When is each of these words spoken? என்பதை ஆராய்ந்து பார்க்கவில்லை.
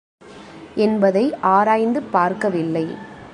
என்பதை 0.85 1.23
ஆராய்ந்து 1.55 2.01
பார்க்கவில்லை. 2.15 2.85